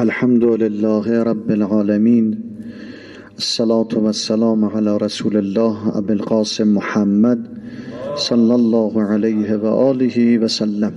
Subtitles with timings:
[0.00, 2.40] الحمد لله رب العالمين
[3.38, 7.46] الصلاة والسلام على رسول الله أبي القاسم محمد
[8.16, 10.92] صلى الله عليه وآله وسلم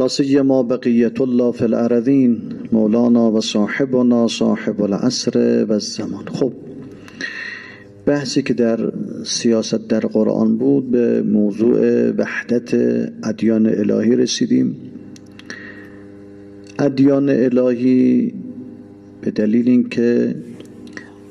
[0.00, 2.40] لا سيما بقية الله في الأرضين
[2.72, 6.52] مولانا وصاحبنا صاحب العصر والزمان خب
[8.06, 8.92] بحثی که در
[9.24, 12.74] سیاست در قرآن بود به موضوع وحدت
[13.24, 14.87] ادیان الهی رسیدیم.
[16.78, 18.32] ادیان الهی
[19.20, 20.34] به دلیل اینکه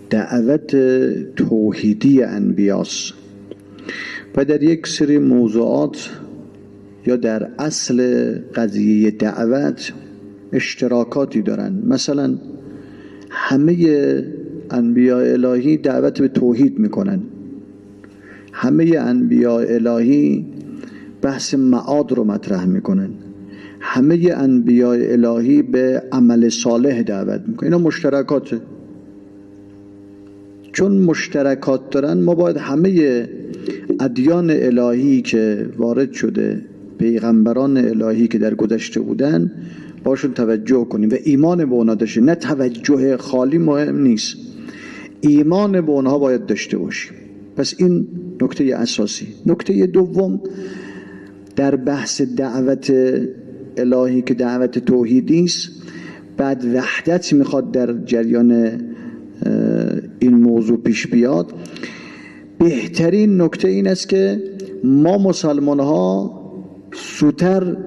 [0.09, 0.75] دعوت
[1.35, 3.13] توحیدی انبیاست
[4.35, 6.09] و در یک سری موضوعات
[7.05, 9.93] یا در اصل قضیه دعوت
[10.53, 12.37] اشتراکاتی دارن مثلا
[13.29, 13.75] همه
[14.71, 17.19] انبیاء الهی دعوت به توحید می‌کنن
[18.51, 20.45] همه انبیاء الهی
[21.21, 23.09] بحث معاد رو مطرح می‌کنن
[23.79, 28.61] همه انبیاء الهی به عمل صالح دعوت می‌کنن اینا مشترکاته.
[30.73, 33.29] چون مشترکات دارن ما باید همه
[33.99, 36.61] ادیان الهی که وارد شده
[36.99, 39.51] پیغمبران الهی که در گذشته بودن
[40.03, 44.37] باشون توجه کنیم و ایمان به اونا داشته نه توجه خالی مهم نیست.
[45.21, 47.13] ایمان به اونها باید داشته باشیم.
[47.55, 48.07] پس این
[48.41, 49.27] نکته اساسی.
[49.45, 50.41] نکته دوم
[51.55, 52.93] در بحث دعوت
[53.79, 55.69] الهی که دعوت توحیدی است
[56.37, 58.81] بعد وحدت می‌خواد در جریان
[60.19, 61.53] این موضوع پیش بیاد.
[62.59, 64.43] بهترین نکته این است که
[64.83, 66.33] ما مسلمان ها
[66.93, 67.77] سوتر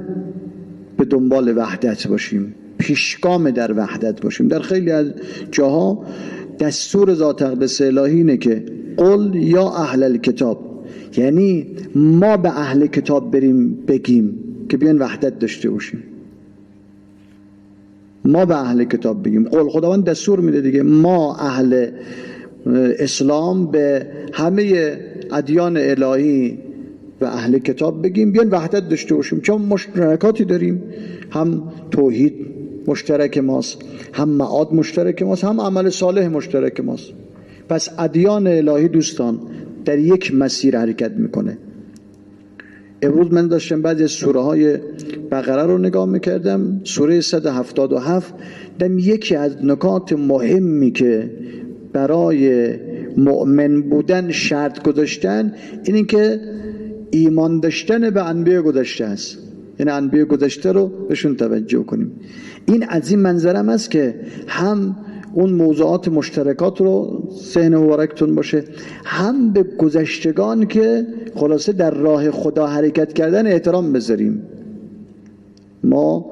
[0.96, 4.48] به دنبال وحدت باشیم پیشگام در وحدت باشیم.
[4.48, 5.06] در خیلی از
[5.50, 6.04] جاها
[6.60, 8.64] دستور ذات اقدس الهی اینه که
[8.96, 10.84] قل یا اهل کتاب
[11.16, 14.49] یعنی ما به اهل کتاب بریم بگیم.
[14.70, 16.02] که بیان وحدت داشته باشیم.
[18.24, 19.48] ما به اهل کتاب بگیم.
[19.48, 20.82] قول خداوند دستور میده دیگه.
[20.82, 21.90] ما اهل
[22.98, 24.96] اسلام به همه
[25.32, 26.58] ادیان الهی
[27.20, 28.32] و اهل کتاب بگیم.
[28.32, 29.40] بیان وحدت داشته باشیم.
[29.40, 30.82] چون مشترکاتی داریم.
[31.30, 32.34] هم توحید
[32.86, 33.78] مشترک ماست
[34.12, 37.12] هم معاد مشترک ماست هم عمل صالح مشترک ماست.
[37.68, 39.40] پس ادیان الهی دوستان
[39.84, 41.58] در یک مسیر حرکت می‌کنه.
[43.02, 44.78] امروز من داشتم بعضی سوره های
[45.30, 46.80] بقره رو نگاه می‌کردم.
[46.84, 48.34] سوره 177
[48.78, 51.30] دم یکی از نکات مهمی که
[51.92, 52.74] برای
[53.16, 56.40] مؤمن بودن شرط گذاشتن این که
[57.10, 59.38] ایمان داشتن به انبیاء گذشته است.
[59.78, 62.12] یعنی انبیاء گذشته رو بهشون توجه کنیم.
[62.66, 64.14] این از این منظرم است که
[64.46, 64.96] هم
[65.32, 68.64] اون موضوعات مشترکات رو ذهن مبارکتون باشه.
[69.04, 74.42] هم به گذشتگان که خلاصه در راه خدا حرکت کردن احترام بذاریم.
[75.84, 76.30] ما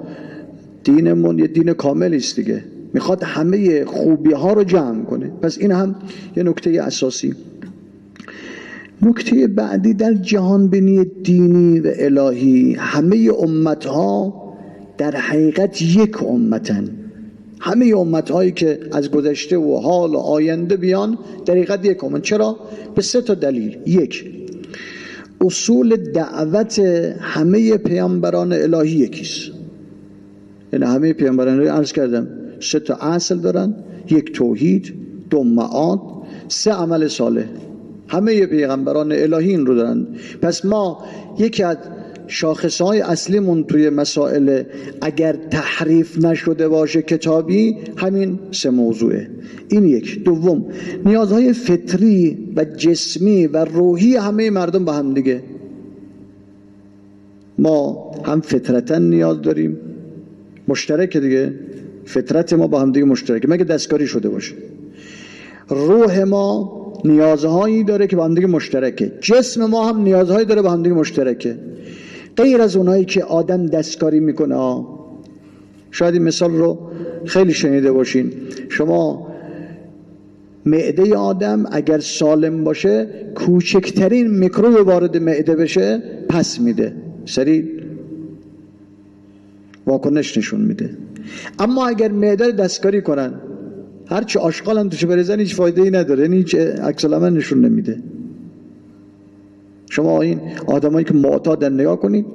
[0.85, 2.65] دینمون یه دین کامل است دیگه.
[2.95, 5.31] می‌خواد همه خوبی ها رو جمع کنه.
[5.43, 5.95] پس این هم
[6.37, 7.35] یه نکته اساسی.
[9.03, 14.35] نکته بعدی در جهان بینی دینی و الهی همه امت ها
[14.99, 16.98] در حقیقت یک امتن.
[17.61, 22.23] همه امت هایی که از گذشته و حال و آینده بیان در حقیقت یک امت
[22.23, 22.57] چرا؟
[22.95, 23.79] به سه تا دلیل.
[23.87, 24.25] یک
[25.41, 26.79] اصول دعوت
[27.21, 29.51] همه پیامبران الهی یکیست.
[30.73, 32.29] یعنی همه پیامبران الهی عرض کردم
[32.61, 33.75] سه تا اصل دارن.
[34.11, 34.95] یک توحید.
[35.31, 36.01] دو معاد.
[36.49, 37.45] سه عمل صالح.
[38.09, 40.07] همه پیغمبران الهی این رو دارن.
[40.43, 41.05] پس ما
[41.39, 41.77] یکی از
[42.29, 44.63] شاخص های اصلیمون توی مسائل
[45.01, 49.31] اگر تحریف نشده باشه کتابی همین سه موضوعه.
[49.69, 50.25] این یک.
[50.25, 50.67] دوم
[51.07, 55.43] نیازهای فطری و جسمی و روحی همه مردم با هم دیگه.
[57.59, 59.77] ما هم فطرتا نیاز داریم.
[60.69, 61.53] مشترک دیگه.
[62.05, 64.55] فطرت ما با هم دیگه مشترکه مگه دستکاری شده باشه؟
[65.69, 69.13] روح ما نیازهایی داره که با هم دیگه مشترکه.
[69.21, 71.59] جسم ما هم نیازهایی داره با هم دیگه مشترکه.
[72.39, 74.85] غیر از اونایی که آدم دستکاری می‌کنه
[75.91, 76.91] شاید این مثال رو
[77.25, 78.33] خیلی شنیده باشین.
[78.69, 79.29] شما
[80.67, 86.93] معده آدم اگر سالم باشه کوچکترین میکروب وارد معده بشه پس میده.
[87.25, 87.71] سری
[89.87, 90.91] واکنش نشون میده.
[91.59, 93.35] اما اگر معده دستکاری کنن
[94.07, 96.23] هرچی آشغال هم توش بریزن هیچ فایده ای نداره.
[96.23, 98.03] یعنی هیچ عکس نشون نمیده.
[99.99, 102.27] شما این آدمایی که معتادن نگاه کنید.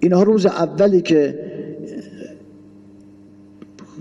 [0.00, 1.38] اینها روز اولی که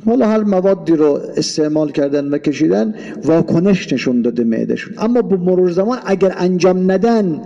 [0.06, 4.94] حالا هر موادی رو استعمال کردن و کشیدن واکنش نشون داده معدهشون.
[4.98, 7.42] اما به مرور زمان اگر انجام ندن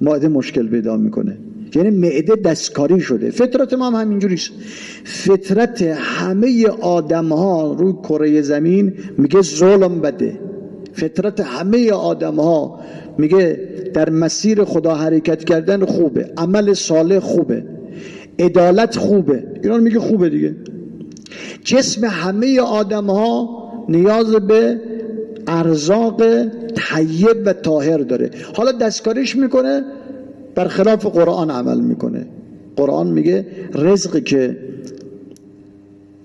[0.00, 1.36] معده مشکل پیدا می‌کنه.
[1.74, 3.30] یعنی معده دستکاری شده.
[3.30, 4.50] فطرت ما هم همینجوریست
[5.04, 10.38] فطرت همه آدم ها روی کره زمین میگه ظلم بده.
[10.92, 12.80] فطرت همه آدم ها
[13.18, 13.60] میگه
[13.94, 17.64] در مسیر خدا حرکت کردن خوبه عمل صالح خوبه
[18.38, 19.44] عدالت خوبه.
[19.62, 20.56] ایران میگه خوبه دیگه.
[21.64, 23.48] جسم همه آدم ها
[23.88, 24.80] نیاز به
[25.46, 26.22] ارزاق
[26.74, 28.30] طیب و طاهر داره.
[28.54, 29.84] حالا دستکاریش می‌کنه
[30.54, 32.26] برخلاف قرآن عمل می‌کنه.
[32.76, 34.56] قرآن میگه رزقی که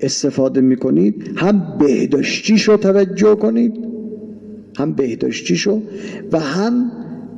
[0.02, 3.95] استفاده می‌کنید هم بهداشتیشو توجه کنید
[4.78, 5.82] هم بهداشتیشو
[6.32, 6.92] و هم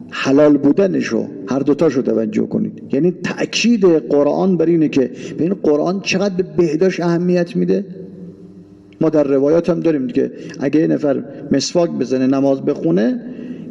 [0.10, 2.84] حلال بودنشو هر دوتاشو توجه کنید.
[2.94, 7.86] یعنی تأکید قرآن بر اینه که ببین قرآن چقدر به بهداشت اهمیت میده؟
[9.01, 13.22] ما در روایات هم داریم که اگه یه نفر مسواک بزنه نماز بخونه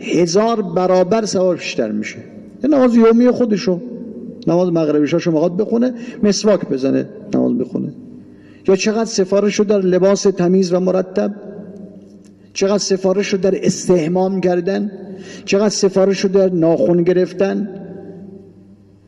[0.01, 2.19] هزار برابر ثواب بیشتر میشه.
[2.65, 3.81] نماز یومی خودشو
[4.47, 7.93] نماز مغربیشاشو می‌خواد بخونه مسواک بزنه نماز بخونه.
[8.69, 11.35] یا چقدر سفارش در لباس تمیز و مرتب
[12.57, 14.91] چقدر سفارش رو در استهمام کردن
[15.45, 17.69] چقدر سفارش رو در ناخون گرفتن.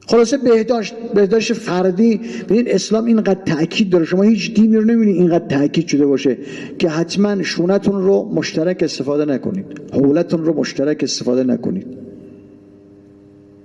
[0.06, 2.20] خلاصه بهداشت بهداشت فردی.
[2.48, 4.04] ببین اسلام اینقدر تاکید داره.
[4.04, 6.36] شما هیچ دینی رو نمی‌بینید اینقدر تاکید شده باشه
[6.78, 9.66] که حتما شونتون رو مشترک استفاده نکنید.
[9.92, 11.86] حولتون رو مشترک استفاده نکنید.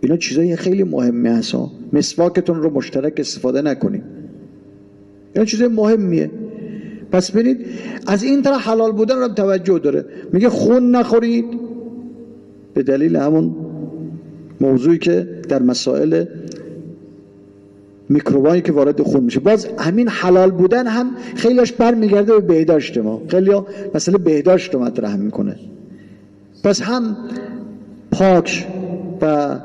[0.02, 1.56] اینا چیزای خیلی مهمه هست
[1.94, 4.04] مسواکتون رو مشترک استفاده نکنید.
[5.34, 6.32] اینا چیزای مهمیه.
[7.14, 7.66] پس ببینید
[8.08, 10.06] از این طرح حلال بودن رو توجه داره.
[10.34, 11.46] میگه خون نخورید.
[12.74, 13.56] به دلیل همون
[14.62, 16.26] موضوعی که در مسائل
[18.10, 19.40] میکروبایی که وارد خون میشه.
[19.40, 23.22] باز همین حلال بودن هم خیلیش برمیگرده به بهداشت ما.
[23.28, 23.52] خیلی
[23.96, 25.56] مسئله بهداشت رو مطرح می‌کنه.
[26.64, 27.18] پس هم
[28.12, 28.68] پاک
[29.22, 29.56] و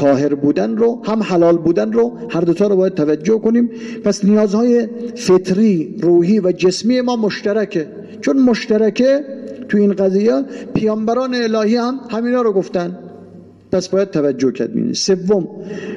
[0.00, 3.70] تاهر بودن رو هم حلال بودن رو هر دوتا رو باید توجه کنیم.
[4.04, 7.86] پس نیازهای فطری روحی و جسمی ما مشترکه.
[8.20, 9.24] چون مشترکه
[9.68, 10.42] تو این قضیه
[10.74, 12.98] پیامبران الهی هم همینا رو گفتن.
[13.72, 14.92] پس باید توجه کرد.
[14.92, 15.48] سوم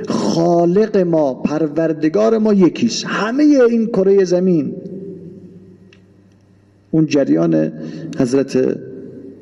[0.08, 3.06] خالق ما پروردگار ما یکیست.
[3.06, 4.74] همه این کره زمین.
[6.92, 7.72] اون جریان
[8.18, 8.78] حضرت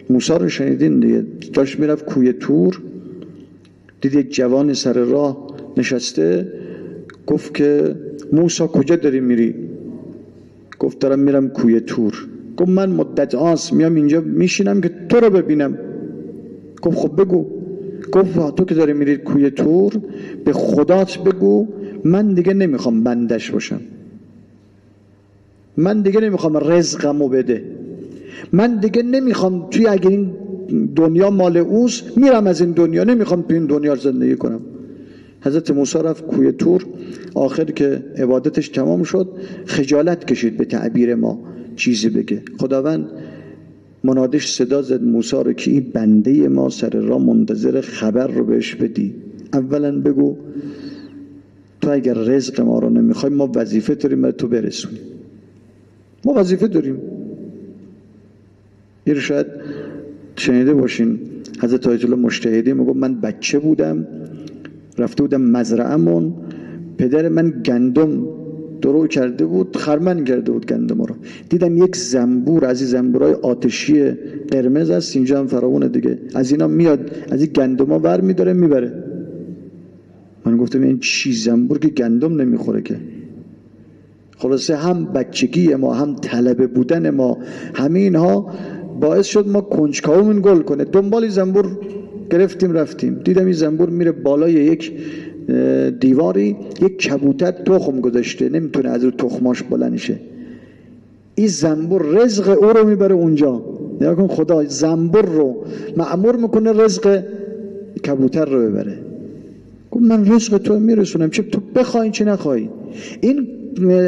[0.10, 2.82] موسی رو شنیدین دیگه؟ داشت می‌رفت کوی تور.
[4.02, 6.54] دید یک جوان سر راه نشسته
[7.28, 7.96] گفت که
[8.32, 9.56] موسا کجا داری میری؟
[10.80, 12.28] گفت دارم میرم کوی تور.
[12.58, 15.78] گفت من مدت آس میام اینجا میشینم که تو رو ببینم.
[16.82, 17.46] گفت خب بگو.
[18.12, 19.94] گفت تو که داری میری کوی تور
[20.46, 21.68] به خدات بگو
[22.04, 23.82] من دیگه نمی‌خوام بندش باشم.
[25.78, 27.64] من دیگه نمی‌خوام رزقمو بده.
[28.54, 30.34] من دیگه نمی‌خوام توی اگر این
[30.96, 34.62] دنیا مال اوست میرم از این دنیا نمی‌خوام تو این دنیا زندگی کنم.
[35.42, 36.86] حضرت موسی رفت کوی تور
[37.34, 39.30] آخر که عبادتش تمام شد
[39.66, 41.40] خجالت کشید به تعبیر ما
[41.76, 42.42] چیزی بگه.
[42.60, 43.10] خداوند
[44.04, 48.76] منادش صدا زد موسی رو که این بنده ما سر را منتظر خبر رو بهش
[48.76, 49.16] بدی.
[49.54, 50.36] اولا بگو
[51.82, 55.02] تو اگر رزق ما رو نمی‌خوای ما وظیفه داریم تو برسونیم.
[56.26, 56.98] ما وظیفه داریم.
[59.04, 59.48] این شاید
[60.36, 61.20] شنیده باشین
[61.62, 64.08] حضرت آیت مشتهدی میگو من بچه بودم
[64.98, 66.34] رفته بودم مزرعمون
[66.98, 68.28] پدر من گندم
[68.82, 71.16] درو کرده بود خرمن کرده بود گندم رو.
[71.50, 74.10] دیدم یک زنبور از این زنبورای آتشی
[74.52, 76.18] قرمز است اینجا هم فراونه دیگه.
[76.36, 79.04] از اینا میاد از این گندم ها ور میداره می‌بره.
[80.46, 82.98] من گفتم این چی زنبور که گندم نمی‌خوره که؟
[84.38, 87.38] خلاصه هم بچگی ما هم طلبه بودن ما
[87.74, 88.54] همه اینها
[89.02, 90.84] باعث شد ما کنجکاومون گل کنه.
[90.84, 91.78] دنبال زنبور
[92.32, 93.14] گرفتیم رفتیم.
[93.26, 94.92] دیدم این زنبور میره بالای یک
[96.00, 98.50] دیواری یک کبوتر تخم گذاشته.
[98.50, 100.20] نمی‌تونه از رو تخماش بلند شه.
[101.36, 103.62] این زنبور رزق او رو می‌بره اونجا.
[104.02, 105.56] نگاه کن خدا زنبور رو
[105.98, 107.24] معمور می‌کنه رزق
[108.08, 108.98] کبوتر رو ببره.
[109.92, 111.30] گفت من رزق تو میرسونم.
[111.30, 112.70] چه تو بخوای چه نخوای.
[113.22, 113.48] این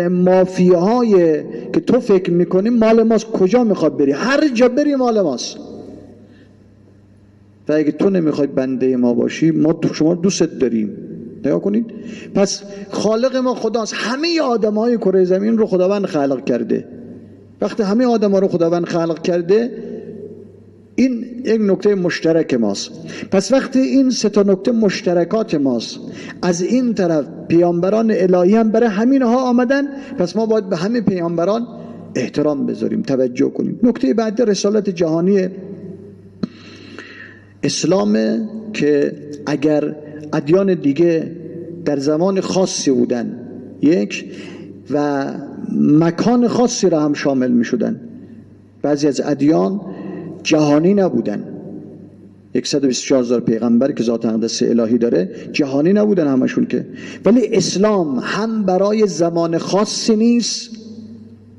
[0.10, 1.44] مافیاهای
[1.74, 5.58] که تو فکر می‌کنی مال ماست کجا می‌خواد بری؟ هر جا بری مال ماست.
[7.70, 10.98] و اگه تو نمی‌خوای بنده ما باشی ما شما دوست داریم.
[11.46, 11.86] نگاه کنید.
[12.36, 13.94] پس خالق ما خداست.
[13.98, 16.86] همه آدم های کره زمین رو خداوند خلق کرده.
[17.62, 19.72] وقتی همه آدم ها رو خداوند خلق کرده
[20.96, 22.92] این یک نکته مشترک ماست.
[23.32, 26.00] پس وقتی این سه تا نکته مشترکات ماست
[26.42, 31.02] از این طرف پیامبران الهی هم برای همین ها آمدن پس ما باید به همه
[31.02, 31.68] پیامبران
[32.16, 33.80] احترام بذاریم توجه کنیم.
[33.84, 35.48] نکته بعد رسالت جهانی
[37.64, 39.96] اسلامه که اگر
[40.34, 41.32] ادیان دیگه
[41.86, 43.40] در زمان خاصی بودن
[43.82, 44.26] یک
[44.92, 45.26] و
[45.80, 48.00] مکان خاصی را هم شامل می شدن
[48.82, 49.82] بعضی از ادیان
[50.44, 51.54] جهانی نبودن.
[52.64, 56.86] 124 هزار پیغمبر که ذات اقدس الهی داره جهانی نبودن همشون که.
[57.26, 60.70] ولی اسلام هم برای زمان خاصی نیست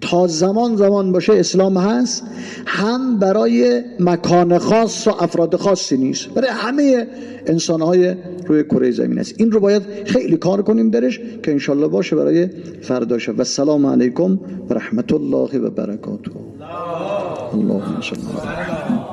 [0.00, 2.22] تا زمان زمان باشه اسلام هست
[2.66, 6.28] هم برای مکان خاص و افراد خاصی نیست.
[6.28, 7.06] برای همه
[7.46, 8.14] انسانهای
[8.46, 9.34] روی کره زمین است.
[9.38, 12.48] این رو باید خیلی کار کنیم درش که انشالله باشه برای
[12.82, 14.38] فرداشه و سلام علیکم
[14.68, 16.30] و رحمت الله و برکاته.
[17.54, 19.03] 很老很深了